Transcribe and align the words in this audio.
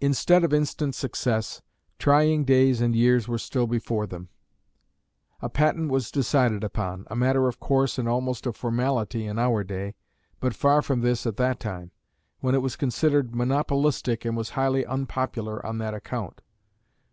Instead 0.00 0.42
of 0.42 0.52
instant 0.52 0.96
success, 0.96 1.62
trying 2.00 2.44
days 2.44 2.80
and 2.80 2.96
years 2.96 3.28
were 3.28 3.38
still 3.38 3.68
before 3.68 4.04
them. 4.04 4.30
A 5.40 5.48
patent 5.48 5.92
was 5.92 6.10
decided 6.10 6.64
upon, 6.64 7.04
a 7.06 7.14
matter 7.14 7.46
of 7.46 7.60
course 7.60 7.98
and 7.98 8.08
almost 8.08 8.46
of 8.46 8.56
formality 8.56 9.26
in 9.26 9.38
our 9.38 9.62
day, 9.62 9.94
but 10.40 10.56
far 10.56 10.82
from 10.82 11.02
this 11.02 11.24
at 11.24 11.36
that 11.36 11.60
time, 11.60 11.92
when 12.40 12.56
it 12.56 12.62
was 12.62 12.74
considered 12.74 13.32
monopolistic 13.32 14.24
and 14.24 14.36
was 14.36 14.50
highly 14.58 14.84
unpopular 14.84 15.64
on 15.64 15.78
that 15.78 15.94
account. 15.94 16.40